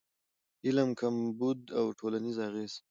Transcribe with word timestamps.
علم 0.65 0.89
کمبود 0.99 1.59
او 1.77 1.85
ټولنیز 1.99 2.37
اغېز 2.47 2.73